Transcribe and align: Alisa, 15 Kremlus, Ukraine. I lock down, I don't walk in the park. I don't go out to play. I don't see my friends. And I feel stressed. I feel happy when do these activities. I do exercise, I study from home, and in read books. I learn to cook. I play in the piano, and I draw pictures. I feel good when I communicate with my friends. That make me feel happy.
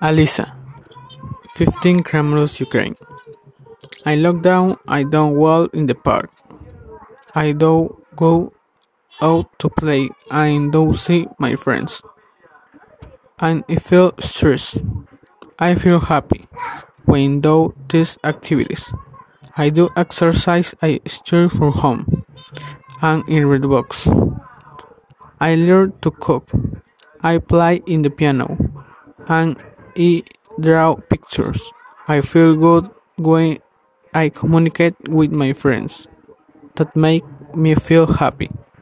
Alisa, 0.00 0.54
15 1.54 2.02
Kremlus, 2.02 2.60
Ukraine. 2.60 2.96
I 4.06 4.16
lock 4.16 4.42
down, 4.42 4.78
I 4.86 5.04
don't 5.04 5.36
walk 5.36 5.74
in 5.74 5.86
the 5.86 5.94
park. 5.94 6.30
I 7.34 7.52
don't 7.52 7.90
go 8.16 8.52
out 9.22 9.58
to 9.58 9.68
play. 9.68 10.10
I 10.30 10.68
don't 10.70 10.94
see 10.94 11.26
my 11.38 11.56
friends. 11.56 12.02
And 13.38 13.64
I 13.68 13.76
feel 13.76 14.12
stressed. 14.20 14.82
I 15.58 15.74
feel 15.74 16.00
happy 16.00 16.46
when 17.04 17.40
do 17.40 17.74
these 17.88 18.18
activities. 18.24 18.92
I 19.56 19.70
do 19.70 19.88
exercise, 19.96 20.74
I 20.82 21.00
study 21.06 21.48
from 21.48 21.72
home, 21.72 22.24
and 23.00 23.28
in 23.28 23.46
read 23.46 23.62
books. 23.62 24.08
I 25.40 25.54
learn 25.54 25.92
to 26.02 26.10
cook. 26.10 26.50
I 27.22 27.38
play 27.38 27.82
in 27.86 28.02
the 28.02 28.10
piano, 28.10 28.58
and 29.28 29.62
I 29.96 30.24
draw 30.60 30.96
pictures. 30.96 31.72
I 32.08 32.20
feel 32.20 32.56
good 32.56 32.90
when 33.16 33.58
I 34.12 34.28
communicate 34.28 34.94
with 35.08 35.32
my 35.32 35.52
friends. 35.52 36.06
That 36.76 36.94
make 36.96 37.24
me 37.54 37.74
feel 37.76 38.06
happy. 38.06 38.50